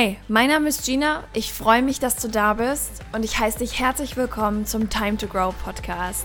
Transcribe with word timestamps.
Hey, 0.00 0.16
mein 0.28 0.48
Name 0.48 0.68
ist 0.68 0.86
Gina. 0.86 1.24
Ich 1.32 1.52
freue 1.52 1.82
mich, 1.82 1.98
dass 1.98 2.14
du 2.14 2.28
da 2.28 2.54
bist 2.54 3.02
und 3.10 3.24
ich 3.24 3.36
heiße 3.36 3.58
dich 3.58 3.80
herzlich 3.80 4.16
willkommen 4.16 4.64
zum 4.64 4.88
Time 4.88 5.16
to 5.16 5.26
Grow 5.26 5.52
Podcast. 5.64 6.24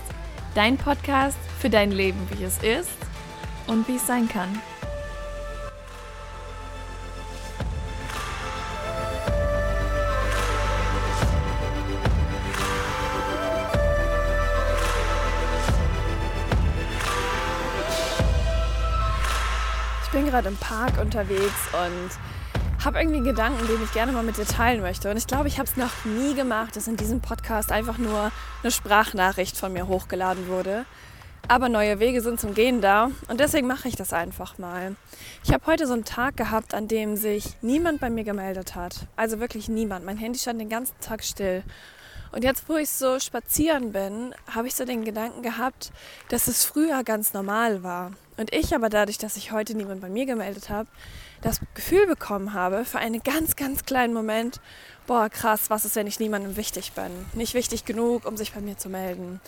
Dein 0.54 0.76
Podcast 0.76 1.36
für 1.58 1.70
dein 1.70 1.90
Leben, 1.90 2.20
wie 2.30 2.44
es 2.44 2.58
ist 2.58 2.96
und 3.66 3.88
wie 3.88 3.96
es 3.96 4.06
sein 4.06 4.28
kann. 4.28 4.62
Ich 20.04 20.10
bin 20.12 20.26
gerade 20.26 20.46
im 20.46 20.56
Park 20.58 21.00
unterwegs 21.00 21.42
und 21.72 22.43
habe 22.84 22.98
irgendwie 22.98 23.18
einen 23.18 23.26
Gedanken, 23.26 23.66
den 23.66 23.82
ich 23.82 23.92
gerne 23.92 24.12
mal 24.12 24.22
mit 24.22 24.36
dir 24.36 24.46
teilen 24.46 24.80
möchte. 24.80 25.10
Und 25.10 25.16
ich 25.16 25.26
glaube, 25.26 25.48
ich 25.48 25.58
habe 25.58 25.68
es 25.68 25.76
noch 25.76 26.04
nie 26.04 26.34
gemacht, 26.34 26.76
dass 26.76 26.86
in 26.86 26.96
diesem 26.96 27.20
Podcast 27.20 27.72
einfach 27.72 27.98
nur 27.98 28.30
eine 28.62 28.70
Sprachnachricht 28.70 29.56
von 29.56 29.72
mir 29.72 29.88
hochgeladen 29.88 30.48
wurde. 30.48 30.84
Aber 31.46 31.68
neue 31.68 31.98
Wege 32.00 32.22
sind 32.22 32.40
zum 32.40 32.54
Gehen 32.54 32.80
da 32.80 33.10
und 33.28 33.38
deswegen 33.38 33.66
mache 33.66 33.86
ich 33.86 33.96
das 33.96 34.14
einfach 34.14 34.56
mal. 34.56 34.96
Ich 35.44 35.52
habe 35.52 35.66
heute 35.66 35.86
so 35.86 35.92
einen 35.92 36.04
Tag 36.04 36.38
gehabt, 36.38 36.72
an 36.72 36.88
dem 36.88 37.16
sich 37.16 37.56
niemand 37.60 38.00
bei 38.00 38.08
mir 38.08 38.24
gemeldet 38.24 38.74
hat. 38.74 39.06
Also 39.14 39.40
wirklich 39.40 39.68
niemand. 39.68 40.06
Mein 40.06 40.16
Handy 40.16 40.38
stand 40.38 40.58
den 40.58 40.70
ganzen 40.70 40.98
Tag 41.00 41.22
still. 41.22 41.62
Und 42.34 42.42
jetzt, 42.42 42.68
wo 42.68 42.76
ich 42.76 42.90
so 42.90 43.20
spazieren 43.20 43.92
bin, 43.92 44.34
habe 44.52 44.66
ich 44.66 44.74
so 44.74 44.84
den 44.84 45.04
Gedanken 45.04 45.42
gehabt, 45.42 45.92
dass 46.30 46.48
es 46.48 46.64
früher 46.64 47.04
ganz 47.04 47.32
normal 47.32 47.84
war. 47.84 48.10
Und 48.36 48.52
ich 48.52 48.74
aber 48.74 48.88
dadurch, 48.88 49.18
dass 49.18 49.34
sich 49.34 49.52
heute 49.52 49.76
niemand 49.76 50.00
bei 50.00 50.08
mir 50.08 50.26
gemeldet 50.26 50.68
hat, 50.68 50.88
das 51.42 51.60
Gefühl 51.74 52.08
bekommen 52.08 52.52
habe, 52.52 52.84
für 52.84 52.98
einen 52.98 53.22
ganz, 53.22 53.54
ganz 53.54 53.84
kleinen 53.84 54.12
Moment, 54.12 54.60
boah, 55.06 55.28
krass, 55.28 55.70
was 55.70 55.84
ist, 55.84 55.94
wenn 55.94 56.08
ich 56.08 56.18
niemandem 56.18 56.56
wichtig 56.56 56.90
bin? 56.94 57.12
Nicht 57.34 57.54
wichtig 57.54 57.84
genug, 57.84 58.26
um 58.26 58.36
sich 58.36 58.52
bei 58.52 58.60
mir 58.60 58.76
zu 58.76 58.88
melden. 58.88 59.40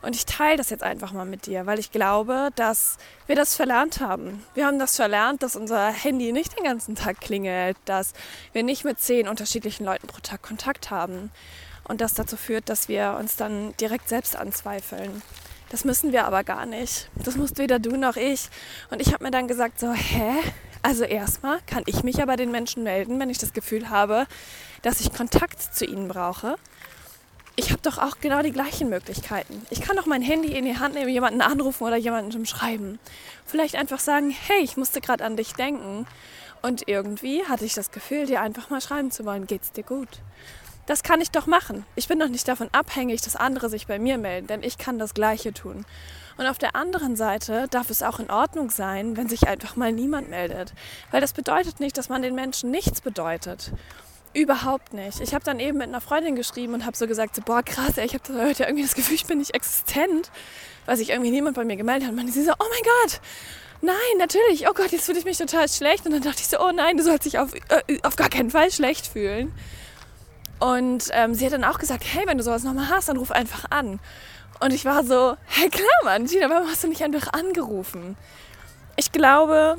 Und 0.00 0.16
ich 0.16 0.26
teile 0.26 0.56
das 0.56 0.70
jetzt 0.70 0.82
einfach 0.82 1.12
mal 1.12 1.26
mit 1.26 1.46
dir, 1.46 1.66
weil 1.66 1.78
ich 1.78 1.92
glaube, 1.92 2.48
dass 2.56 2.96
wir 3.28 3.36
das 3.36 3.54
verlernt 3.54 4.00
haben. 4.00 4.44
Wir 4.54 4.66
haben 4.66 4.80
das 4.80 4.96
verlernt, 4.96 5.44
dass 5.44 5.54
unser 5.54 5.92
Handy 5.92 6.32
nicht 6.32 6.58
den 6.58 6.64
ganzen 6.64 6.96
Tag 6.96 7.20
klingelt, 7.20 7.76
dass 7.84 8.14
wir 8.52 8.64
nicht 8.64 8.84
mit 8.84 8.98
zehn 8.98 9.28
unterschiedlichen 9.28 9.84
Leuten 9.84 10.08
pro 10.08 10.18
Tag 10.20 10.42
Kontakt 10.42 10.90
haben. 10.90 11.30
Und 11.84 12.00
das 12.00 12.14
dazu 12.14 12.36
führt, 12.36 12.68
dass 12.68 12.88
wir 12.88 13.16
uns 13.18 13.36
dann 13.36 13.76
direkt 13.78 14.08
selbst 14.08 14.36
anzweifeln. 14.36 15.22
Das 15.70 15.84
müssen 15.84 16.12
wir 16.12 16.26
aber 16.26 16.44
gar 16.44 16.66
nicht. 16.66 17.08
Das 17.24 17.36
musst 17.36 17.58
weder 17.58 17.78
du 17.78 17.96
noch 17.96 18.16
ich. 18.16 18.48
Und 18.90 19.00
ich 19.00 19.12
habe 19.12 19.24
mir 19.24 19.30
dann 19.30 19.48
gesagt, 19.48 19.80
so, 19.80 19.92
hä? 19.92 20.34
Also 20.82 21.04
erstmal 21.04 21.60
kann 21.66 21.84
ich 21.86 22.02
mich 22.02 22.20
aber 22.20 22.36
den 22.36 22.50
Menschen 22.50 22.82
melden, 22.82 23.18
wenn 23.20 23.30
ich 23.30 23.38
das 23.38 23.52
Gefühl 23.52 23.88
habe, 23.88 24.26
dass 24.82 25.00
ich 25.00 25.12
Kontakt 25.12 25.62
zu 25.62 25.86
ihnen 25.86 26.08
brauche. 26.08 26.56
Ich 27.54 27.70
habe 27.70 27.80
doch 27.82 27.98
auch 27.98 28.18
genau 28.20 28.42
die 28.42 28.50
gleichen 28.50 28.88
Möglichkeiten. 28.88 29.64
Ich 29.70 29.80
kann 29.80 29.96
doch 29.96 30.06
mein 30.06 30.22
Handy 30.22 30.56
in 30.56 30.64
die 30.64 30.78
Hand 30.78 30.94
nehmen, 30.94 31.10
jemanden 31.10 31.40
anrufen 31.40 31.84
oder 31.84 31.96
jemandem 31.96 32.46
schreiben. 32.46 32.98
Vielleicht 33.46 33.76
einfach 33.76 34.00
sagen, 34.00 34.30
hey, 34.30 34.62
ich 34.62 34.76
musste 34.76 35.00
gerade 35.00 35.24
an 35.24 35.36
dich 35.36 35.52
denken. 35.52 36.06
Und 36.62 36.88
irgendwie 36.88 37.44
hatte 37.44 37.64
ich 37.64 37.74
das 37.74 37.90
Gefühl, 37.90 38.26
dir 38.26 38.40
einfach 38.40 38.70
mal 38.70 38.80
schreiben 38.80 39.10
zu 39.10 39.24
wollen, 39.24 39.46
geht's 39.46 39.72
dir 39.72 39.84
gut? 39.84 40.08
Das 40.86 41.02
kann 41.02 41.20
ich 41.20 41.30
doch 41.30 41.46
machen. 41.46 41.86
Ich 41.94 42.08
bin 42.08 42.18
doch 42.18 42.28
nicht 42.28 42.48
davon 42.48 42.68
abhängig, 42.72 43.20
dass 43.22 43.36
andere 43.36 43.68
sich 43.68 43.86
bei 43.86 43.98
mir 43.98 44.18
melden, 44.18 44.48
denn 44.48 44.62
ich 44.62 44.78
kann 44.78 44.98
das 44.98 45.14
Gleiche 45.14 45.52
tun. 45.52 45.84
Und 46.36 46.46
auf 46.46 46.58
der 46.58 46.74
anderen 46.74 47.14
Seite 47.14 47.66
darf 47.70 47.90
es 47.90 48.02
auch 48.02 48.18
in 48.18 48.30
Ordnung 48.30 48.70
sein, 48.70 49.16
wenn 49.16 49.28
sich 49.28 49.46
einfach 49.46 49.76
mal 49.76 49.92
niemand 49.92 50.28
meldet. 50.30 50.72
Weil 51.10 51.20
das 51.20 51.32
bedeutet 51.32 51.78
nicht, 51.78 51.96
dass 51.98 52.08
man 52.08 52.22
den 52.22 52.34
Menschen 52.34 52.70
nichts 52.70 53.00
bedeutet. 53.00 53.70
Überhaupt 54.34 54.94
nicht. 54.94 55.20
Ich 55.20 55.34
habe 55.34 55.44
dann 55.44 55.60
eben 55.60 55.78
mit 55.78 55.88
einer 55.88 56.00
Freundin 56.00 56.34
geschrieben 56.34 56.72
und 56.72 56.86
habe 56.86 56.96
so 56.96 57.06
gesagt, 57.06 57.36
so, 57.36 57.42
boah 57.42 57.62
krass, 57.62 57.98
ey, 57.98 58.06
ich 58.06 58.14
habe 58.14 58.42
heute 58.42 58.64
irgendwie 58.64 58.82
das 58.82 58.94
Gefühl, 58.94 59.14
ich 59.14 59.26
bin 59.26 59.38
nicht 59.38 59.54
existent, 59.54 60.30
weil 60.86 60.96
sich 60.96 61.10
irgendwie 61.10 61.30
niemand 61.30 61.54
bei 61.54 61.64
mir 61.64 61.76
gemeldet 61.76 62.08
hat. 62.08 62.16
Und 62.16 62.32
sie 62.32 62.42
so, 62.42 62.52
oh 62.52 62.66
mein 62.70 62.82
Gott, 62.82 63.20
nein, 63.82 63.94
natürlich, 64.18 64.68
oh 64.68 64.72
Gott, 64.72 64.90
jetzt 64.90 65.04
fühle 65.04 65.18
ich 65.18 65.26
mich 65.26 65.36
total 65.36 65.68
schlecht. 65.68 66.06
Und 66.06 66.12
dann 66.12 66.22
dachte 66.22 66.40
ich 66.40 66.48
so, 66.48 66.58
oh 66.60 66.72
nein, 66.72 66.96
du 66.96 67.02
sollst 67.02 67.26
dich 67.26 67.38
auf, 67.38 67.52
äh, 67.54 67.98
auf 68.02 68.16
gar 68.16 68.30
keinen 68.30 68.50
Fall 68.50 68.70
schlecht 68.70 69.06
fühlen. 69.06 69.52
Und 70.62 71.08
ähm, 71.10 71.34
sie 71.34 71.44
hat 71.44 71.52
dann 71.52 71.64
auch 71.64 71.80
gesagt, 71.80 72.04
hey, 72.06 72.22
wenn 72.28 72.38
du 72.38 72.44
sowas 72.44 72.62
nochmal 72.62 72.88
hast, 72.88 73.08
dann 73.08 73.16
ruf 73.16 73.32
einfach 73.32 73.64
an. 73.70 73.98
Und 74.60 74.72
ich 74.72 74.84
war 74.84 75.02
so, 75.02 75.34
hey 75.46 75.68
klar, 75.68 75.88
Mann, 76.04 76.26
Gina, 76.26 76.48
warum 76.48 76.68
hast 76.68 76.84
du 76.84 76.88
nicht 76.88 77.02
einfach 77.02 77.32
angerufen? 77.32 78.16
Ich 78.94 79.10
glaube, 79.10 79.78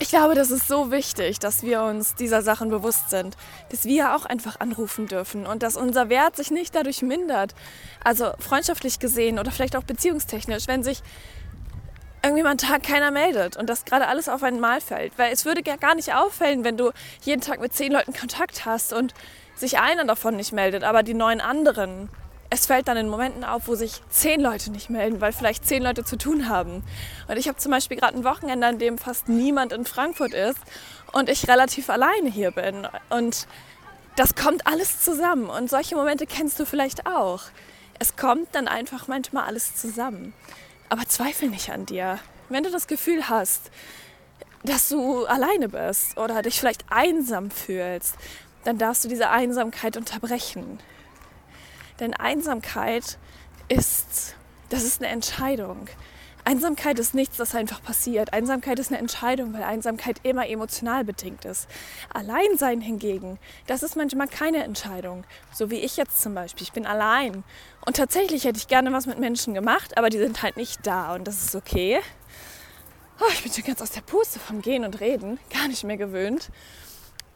ich 0.00 0.08
glaube, 0.08 0.34
das 0.34 0.50
ist 0.50 0.66
so 0.66 0.90
wichtig, 0.90 1.38
dass 1.38 1.62
wir 1.62 1.82
uns 1.82 2.16
dieser 2.16 2.42
Sachen 2.42 2.70
bewusst 2.70 3.10
sind, 3.10 3.36
dass 3.70 3.84
wir 3.84 4.16
auch 4.16 4.24
einfach 4.24 4.58
anrufen 4.58 5.06
dürfen 5.06 5.46
und 5.46 5.62
dass 5.62 5.76
unser 5.76 6.08
Wert 6.08 6.34
sich 6.34 6.50
nicht 6.50 6.74
dadurch 6.74 7.02
mindert. 7.02 7.54
Also 8.02 8.32
freundschaftlich 8.40 8.98
gesehen 8.98 9.38
oder 9.38 9.52
vielleicht 9.52 9.76
auch 9.76 9.84
beziehungstechnisch, 9.84 10.66
wenn 10.66 10.82
sich 10.82 11.04
irgendwie 12.22 12.42
mal 12.42 12.50
einen 12.50 12.58
Tag 12.58 12.82
keiner 12.82 13.10
meldet 13.10 13.56
und 13.56 13.68
das 13.68 13.84
gerade 13.84 14.08
alles 14.08 14.28
auf 14.28 14.42
einmal 14.42 14.80
fällt. 14.80 15.16
Weil 15.18 15.32
es 15.32 15.44
würde 15.44 15.62
gar 15.62 15.94
nicht 15.94 16.14
auffallen, 16.14 16.64
wenn 16.64 16.76
du 16.76 16.90
jeden 17.22 17.40
Tag 17.40 17.60
mit 17.60 17.72
zehn 17.72 17.92
Leuten 17.92 18.12
Kontakt 18.12 18.64
hast 18.64 18.92
und 18.92 19.14
sich 19.54 19.78
einer 19.78 20.04
davon 20.04 20.36
nicht 20.36 20.52
meldet, 20.52 20.84
aber 20.84 21.02
die 21.02 21.14
neun 21.14 21.40
anderen 21.40 22.08
es 22.50 22.66
fällt 22.66 22.88
dann 22.88 22.96
in 22.96 23.08
Momenten 23.08 23.44
auf, 23.44 23.68
wo 23.68 23.74
sich 23.74 24.00
zehn 24.08 24.40
Leute 24.40 24.70
nicht 24.70 24.88
melden, 24.88 25.20
weil 25.20 25.32
vielleicht 25.32 25.66
zehn 25.66 25.82
Leute 25.82 26.04
zu 26.04 26.16
tun 26.16 26.48
haben. 26.48 26.82
Und 27.28 27.36
ich 27.36 27.46
habe 27.46 27.58
zum 27.58 27.72
Beispiel 27.72 27.98
gerade 27.98 28.16
ein 28.16 28.24
Wochenende, 28.24 28.66
an 28.66 28.78
dem 28.78 28.96
fast 28.96 29.28
niemand 29.28 29.72
in 29.72 29.84
Frankfurt 29.84 30.32
ist 30.32 30.58
und 31.12 31.28
ich 31.28 31.46
relativ 31.46 31.90
alleine 31.90 32.30
hier 32.30 32.50
bin. 32.50 32.86
Und 33.10 33.46
das 34.16 34.34
kommt 34.34 34.66
alles 34.66 35.02
zusammen. 35.02 35.50
Und 35.50 35.68
solche 35.68 35.94
Momente 35.94 36.26
kennst 36.26 36.58
du 36.58 36.64
vielleicht 36.64 37.06
auch. 37.06 37.42
Es 37.98 38.16
kommt 38.16 38.48
dann 38.52 38.66
einfach 38.66 39.08
manchmal 39.08 39.44
alles 39.44 39.76
zusammen. 39.76 40.32
Aber 40.88 41.04
zweifel 41.06 41.48
nicht 41.48 41.70
an 41.70 41.86
dir. 41.86 42.18
Wenn 42.48 42.64
du 42.64 42.70
das 42.70 42.86
Gefühl 42.86 43.28
hast, 43.28 43.70
dass 44.64 44.88
du 44.88 45.26
alleine 45.26 45.68
bist 45.68 46.16
oder 46.16 46.42
dich 46.42 46.58
vielleicht 46.58 46.84
einsam 46.90 47.50
fühlst, 47.50 48.16
dann 48.64 48.78
darfst 48.78 49.04
du 49.04 49.08
diese 49.08 49.30
Einsamkeit 49.30 49.96
unterbrechen. 49.96 50.78
Denn 52.00 52.14
Einsamkeit 52.14 53.18
ist, 53.68 54.34
das 54.68 54.84
ist 54.84 55.02
eine 55.02 55.10
Entscheidung. 55.12 55.88
Einsamkeit 56.48 56.98
ist 56.98 57.12
nichts, 57.12 57.36
das 57.36 57.54
einfach 57.54 57.82
passiert. 57.82 58.32
Einsamkeit 58.32 58.78
ist 58.78 58.90
eine 58.90 58.96
Entscheidung, 58.96 59.52
weil 59.52 59.64
Einsamkeit 59.64 60.20
immer 60.22 60.48
emotional 60.48 61.04
bedingt 61.04 61.44
ist. 61.44 61.68
Alleinsein 62.08 62.80
hingegen, 62.80 63.38
das 63.66 63.82
ist 63.82 63.96
manchmal 63.96 64.28
keine 64.28 64.64
Entscheidung. 64.64 65.24
So 65.52 65.70
wie 65.70 65.80
ich 65.80 65.98
jetzt 65.98 66.22
zum 66.22 66.34
Beispiel. 66.34 66.62
Ich 66.62 66.72
bin 66.72 66.86
allein. 66.86 67.44
Und 67.84 67.98
tatsächlich 67.98 68.44
hätte 68.44 68.56
ich 68.56 68.66
gerne 68.66 68.90
was 68.94 69.04
mit 69.04 69.18
Menschen 69.18 69.52
gemacht, 69.52 69.98
aber 69.98 70.08
die 70.08 70.16
sind 70.16 70.42
halt 70.42 70.56
nicht 70.56 70.86
da 70.86 71.14
und 71.14 71.28
das 71.28 71.44
ist 71.44 71.54
okay. 71.54 72.00
Oh, 73.20 73.30
ich 73.30 73.42
bin 73.42 73.52
schon 73.52 73.64
ganz 73.64 73.82
aus 73.82 73.90
der 73.90 74.00
Puste 74.00 74.38
vom 74.38 74.62
Gehen 74.62 74.86
und 74.86 75.00
Reden. 75.00 75.38
Gar 75.52 75.68
nicht 75.68 75.84
mehr 75.84 75.98
gewöhnt. 75.98 76.48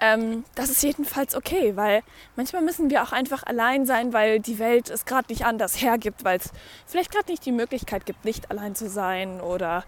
Ähm, 0.02 0.44
das 0.56 0.68
ist 0.68 0.82
jedenfalls 0.82 1.36
okay, 1.36 1.76
weil 1.76 2.02
manchmal 2.34 2.60
müssen 2.60 2.90
wir 2.90 3.04
auch 3.04 3.12
einfach 3.12 3.44
allein 3.44 3.86
sein, 3.86 4.12
weil 4.12 4.40
die 4.40 4.58
Welt 4.58 4.90
es 4.90 5.04
gerade 5.04 5.32
nicht 5.32 5.44
anders 5.44 5.80
hergibt, 5.80 6.24
weil 6.24 6.38
es 6.38 6.50
vielleicht 6.86 7.12
gerade 7.12 7.30
nicht 7.30 7.46
die 7.46 7.52
Möglichkeit 7.52 8.04
gibt, 8.04 8.24
nicht 8.24 8.50
allein 8.50 8.74
zu 8.74 8.90
sein 8.90 9.40
oder 9.40 9.84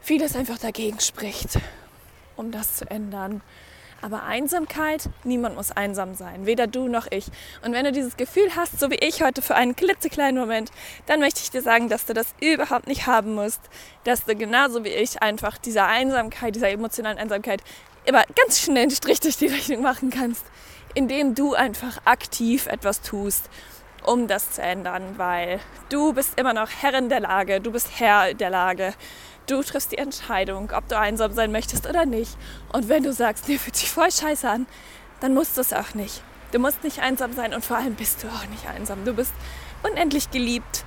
vieles 0.00 0.34
einfach 0.34 0.58
dagegen 0.58 0.98
spricht, 0.98 1.60
um 2.34 2.50
das 2.50 2.74
zu 2.74 2.90
ändern. 2.90 3.40
Aber 4.00 4.24
Einsamkeit, 4.24 5.08
niemand 5.22 5.54
muss 5.54 5.70
einsam 5.70 6.16
sein, 6.16 6.44
weder 6.44 6.66
du 6.66 6.88
noch 6.88 7.06
ich. 7.12 7.26
Und 7.64 7.72
wenn 7.72 7.84
du 7.84 7.92
dieses 7.92 8.16
Gefühl 8.16 8.56
hast, 8.56 8.80
so 8.80 8.90
wie 8.90 8.96
ich 8.96 9.22
heute 9.22 9.42
für 9.42 9.54
einen 9.54 9.76
klitzekleinen 9.76 10.40
Moment, 10.40 10.72
dann 11.06 11.20
möchte 11.20 11.38
ich 11.40 11.52
dir 11.52 11.62
sagen, 11.62 11.88
dass 11.88 12.04
du 12.04 12.14
das 12.14 12.34
überhaupt 12.40 12.88
nicht 12.88 13.06
haben 13.06 13.36
musst, 13.36 13.60
dass 14.02 14.24
du 14.24 14.34
genauso 14.34 14.82
wie 14.82 14.88
ich 14.88 15.22
einfach 15.22 15.56
dieser 15.56 15.86
Einsamkeit, 15.86 16.56
dieser 16.56 16.70
emotionalen 16.70 17.16
Einsamkeit 17.16 17.62
immer 18.04 18.24
ganz 18.36 18.60
schnell 18.60 18.82
einen 18.82 18.90
Strich 18.90 19.20
durch 19.20 19.36
die 19.36 19.46
Rechnung 19.46 19.82
machen 19.82 20.10
kannst, 20.10 20.44
indem 20.94 21.34
du 21.34 21.54
einfach 21.54 21.98
aktiv 22.04 22.66
etwas 22.66 23.00
tust, 23.00 23.48
um 24.04 24.26
das 24.26 24.52
zu 24.52 24.62
ändern, 24.62 25.14
weil 25.16 25.60
du 25.88 26.12
bist 26.12 26.38
immer 26.38 26.52
noch 26.52 26.68
Herrin 26.70 27.08
der 27.08 27.20
Lage, 27.20 27.60
du 27.60 27.70
bist 27.70 27.88
Herr 27.98 28.34
der 28.34 28.50
Lage. 28.50 28.94
Du 29.48 29.60
triffst 29.62 29.90
die 29.90 29.98
Entscheidung, 29.98 30.70
ob 30.72 30.88
du 30.88 30.96
einsam 30.96 31.32
sein 31.32 31.50
möchtest 31.50 31.88
oder 31.88 32.06
nicht. 32.06 32.36
Und 32.72 32.88
wenn 32.88 33.02
du 33.02 33.12
sagst, 33.12 33.48
dir 33.48 33.58
fühlt 33.58 33.74
sich 33.74 33.90
voll 33.90 34.10
scheiße 34.10 34.48
an, 34.48 34.66
dann 35.20 35.34
musst 35.34 35.56
du 35.56 35.60
es 35.60 35.72
auch 35.72 35.94
nicht. 35.94 36.22
Du 36.52 36.60
musst 36.60 36.84
nicht 36.84 37.00
einsam 37.00 37.32
sein 37.32 37.52
und 37.52 37.64
vor 37.64 37.76
allem 37.76 37.94
bist 37.94 38.22
du 38.22 38.28
auch 38.28 38.46
nicht 38.46 38.68
einsam. 38.68 39.04
Du 39.04 39.14
bist 39.14 39.32
unendlich 39.82 40.30
geliebt, 40.30 40.84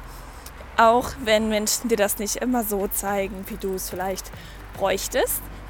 auch 0.77 1.11
wenn 1.23 1.49
Menschen 1.49 1.89
dir 1.89 1.97
das 1.97 2.17
nicht 2.17 2.37
immer 2.37 2.63
so 2.63 2.87
zeigen, 2.87 3.45
wie 3.47 3.57
du 3.57 3.73
es 3.73 3.89
vielleicht 3.89 4.31
bräuchtest. 4.77 5.41